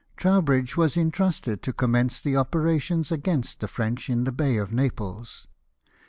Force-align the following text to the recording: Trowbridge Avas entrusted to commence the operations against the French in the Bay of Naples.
Trowbridge 0.17 0.73
Avas 0.77 0.97
entrusted 0.99 1.61
to 1.61 1.71
commence 1.71 2.19
the 2.19 2.35
operations 2.35 3.11
against 3.11 3.59
the 3.59 3.67
French 3.67 4.09
in 4.09 4.23
the 4.23 4.31
Bay 4.31 4.57
of 4.57 4.73
Naples. 4.73 5.45